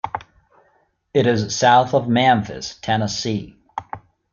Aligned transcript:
It 1.13 1.27
is 1.27 1.55
south 1.55 1.93
of 1.93 2.07
Memphis, 2.07 2.79
Tennessee. 2.81 3.55